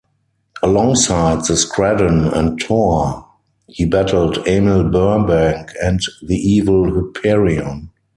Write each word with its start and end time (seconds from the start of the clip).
Alongside 0.63 1.45
the 1.45 1.55
Squadron 1.55 2.23
and 2.29 2.59
Thor, 2.59 3.23
he 3.67 3.85
battled 3.85 4.39
Emil 4.47 4.89
Burbank 4.89 5.73
and 5.79 5.99
the 6.23 6.37
evil 6.37 6.91
Hyperion. 6.91 7.91